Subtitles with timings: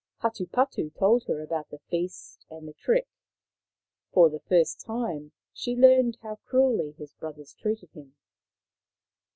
[0.23, 3.07] Hatupatu told her about the feast and the trick.
[4.11, 8.15] For the first time she learned how cruelly his brothers treated him.